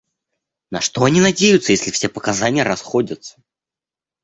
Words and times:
На 0.71 0.81
что 0.81 1.03
они 1.03 1.21
надеются, 1.21 1.73
если 1.73 1.91
все 1.91 2.09
показания 2.09 2.63
расходятся? 2.63 3.39